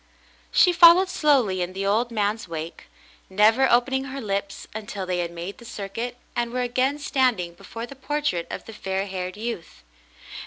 She 0.51 0.73
followed 0.73 1.09
slowly 1.09 1.61
in 1.61 1.73
the 1.73 1.85
old 1.85 2.09
man's 2.09 2.47
wake, 2.47 2.87
never 3.29 3.69
open 3.69 3.93
ing 3.93 4.03
her 4.05 4.19
lips 4.19 4.65
until 4.73 5.05
they 5.05 5.19
had 5.19 5.29
made 5.29 5.59
the 5.59 5.63
circuit 5.63 6.17
and 6.35 6.51
were 6.51 6.63
again 6.63 6.97
standing 6.97 7.53
before 7.53 7.85
the 7.85 7.95
portrait 7.95 8.47
of 8.49 8.65
the 8.65 8.73
fair 8.73 9.05
haired 9.05 9.37
youth. 9.37 9.83